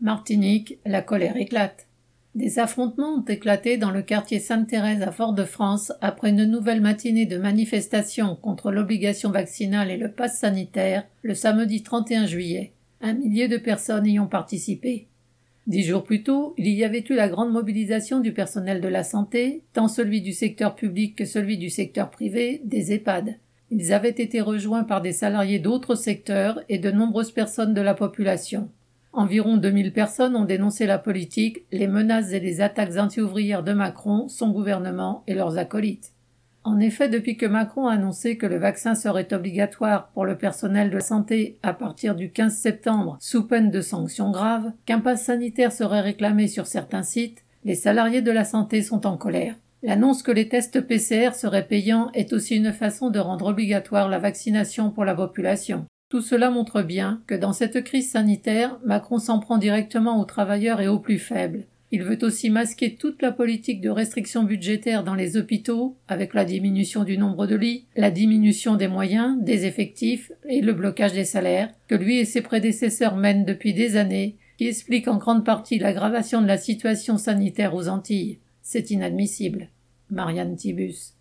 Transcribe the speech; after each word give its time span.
Martinique, 0.00 0.78
la 0.86 1.02
colère 1.02 1.36
éclate. 1.36 1.86
Des 2.34 2.58
affrontements 2.58 3.16
ont 3.16 3.24
éclaté 3.24 3.76
dans 3.76 3.90
le 3.90 4.00
quartier 4.00 4.38
Sainte-Thérèse 4.38 5.02
à 5.02 5.12
Fort-de-France 5.12 5.92
après 6.00 6.30
une 6.30 6.46
nouvelle 6.46 6.80
matinée 6.80 7.26
de 7.26 7.36
manifestation 7.36 8.34
contre 8.36 8.70
l'obligation 8.70 9.30
vaccinale 9.30 9.90
et 9.90 9.98
le 9.98 10.10
pass 10.10 10.38
sanitaire 10.38 11.06
le 11.20 11.34
samedi 11.34 11.82
31 11.82 12.24
juillet. 12.24 12.72
Un 13.02 13.12
millier 13.12 13.46
de 13.46 13.58
personnes 13.58 14.06
y 14.06 14.18
ont 14.18 14.26
participé. 14.26 15.06
Dix 15.66 15.82
jours 15.82 16.04
plus 16.04 16.22
tôt, 16.22 16.54
il 16.56 16.68
y 16.68 16.82
avait 16.84 17.04
eu 17.06 17.14
la 17.14 17.28
grande 17.28 17.52
mobilisation 17.52 18.20
du 18.20 18.32
personnel 18.32 18.80
de 18.80 18.88
la 18.88 19.04
santé, 19.04 19.64
tant 19.74 19.88
celui 19.88 20.22
du 20.22 20.32
secteur 20.32 20.76
public 20.76 21.14
que 21.14 21.26
celui 21.26 21.58
du 21.58 21.68
secteur 21.68 22.10
privé, 22.10 22.62
des 22.64 22.92
EHPAD. 22.92 23.36
Ils 23.70 23.92
avaient 23.92 24.08
été 24.08 24.40
rejoints 24.40 24.84
par 24.84 25.02
des 25.02 25.12
salariés 25.12 25.58
d'autres 25.58 25.94
secteurs 25.94 26.58
et 26.70 26.78
de 26.78 26.90
nombreuses 26.90 27.32
personnes 27.32 27.74
de 27.74 27.82
la 27.82 27.94
population. 27.94 28.70
Environ 29.12 29.56
2000 29.56 29.92
personnes 29.92 30.36
ont 30.36 30.44
dénoncé 30.44 30.86
la 30.86 30.98
politique, 30.98 31.64
les 31.72 31.88
menaces 31.88 32.32
et 32.32 32.38
les 32.38 32.60
attaques 32.60 32.96
anti-ouvrières 32.96 33.64
de 33.64 33.72
Macron, 33.72 34.28
son 34.28 34.50
gouvernement 34.50 35.24
et 35.26 35.34
leurs 35.34 35.58
acolytes. 35.58 36.12
En 36.62 36.78
effet, 36.78 37.08
depuis 37.08 37.36
que 37.36 37.46
Macron 37.46 37.88
a 37.88 37.94
annoncé 37.94 38.36
que 38.36 38.46
le 38.46 38.58
vaccin 38.58 38.94
serait 38.94 39.32
obligatoire 39.32 40.10
pour 40.10 40.26
le 40.26 40.36
personnel 40.36 40.90
de 40.90 41.00
santé 41.00 41.58
à 41.62 41.72
partir 41.72 42.14
du 42.14 42.30
15 42.30 42.54
septembre 42.54 43.16
sous 43.18 43.48
peine 43.48 43.70
de 43.70 43.80
sanctions 43.80 44.30
graves, 44.30 44.70
qu'un 44.86 45.00
pass 45.00 45.24
sanitaire 45.24 45.72
serait 45.72 46.02
réclamé 46.02 46.46
sur 46.46 46.66
certains 46.66 47.02
sites, 47.02 47.44
les 47.64 47.74
salariés 47.74 48.22
de 48.22 48.30
la 48.30 48.44
santé 48.44 48.82
sont 48.82 49.06
en 49.06 49.16
colère. 49.16 49.56
L'annonce 49.82 50.22
que 50.22 50.30
les 50.30 50.48
tests 50.48 50.82
PCR 50.82 51.30
seraient 51.32 51.66
payants 51.66 52.10
est 52.12 52.34
aussi 52.34 52.56
une 52.56 52.72
façon 52.72 53.08
de 53.08 53.18
rendre 53.18 53.46
obligatoire 53.46 54.08
la 54.08 54.18
vaccination 54.18 54.90
pour 54.90 55.06
la 55.06 55.14
population. 55.14 55.86
Tout 56.10 56.20
cela 56.20 56.50
montre 56.50 56.82
bien 56.82 57.22
que 57.28 57.36
dans 57.36 57.52
cette 57.52 57.84
crise 57.84 58.10
sanitaire, 58.10 58.80
Macron 58.84 59.20
s'en 59.20 59.38
prend 59.38 59.58
directement 59.58 60.20
aux 60.20 60.24
travailleurs 60.24 60.80
et 60.80 60.88
aux 60.88 60.98
plus 60.98 61.20
faibles. 61.20 61.66
Il 61.92 62.02
veut 62.02 62.18
aussi 62.22 62.50
masquer 62.50 62.96
toute 62.96 63.22
la 63.22 63.30
politique 63.30 63.80
de 63.80 63.90
restriction 63.90 64.42
budgétaire 64.42 65.04
dans 65.04 65.14
les 65.14 65.36
hôpitaux, 65.36 65.96
avec 66.08 66.34
la 66.34 66.44
diminution 66.44 67.04
du 67.04 67.16
nombre 67.16 67.46
de 67.46 67.54
lits, 67.54 67.86
la 67.94 68.10
diminution 68.10 68.74
des 68.74 68.88
moyens, 68.88 69.40
des 69.40 69.66
effectifs 69.66 70.32
et 70.48 70.60
le 70.62 70.72
blocage 70.72 71.12
des 71.12 71.24
salaires, 71.24 71.72
que 71.86 71.94
lui 71.94 72.18
et 72.18 72.24
ses 72.24 72.42
prédécesseurs 72.42 73.16
mènent 73.16 73.44
depuis 73.44 73.72
des 73.72 73.96
années, 73.96 74.36
qui 74.58 74.66
explique 74.66 75.06
en 75.06 75.16
grande 75.16 75.44
partie 75.44 75.78
l'aggravation 75.78 76.42
de 76.42 76.48
la 76.48 76.58
situation 76.58 77.18
sanitaire 77.18 77.74
aux 77.74 77.88
Antilles. 77.88 78.38
C'est 78.62 78.90
inadmissible. 78.90 79.68
Marianne 80.10 80.56
Tibus. 80.56 81.08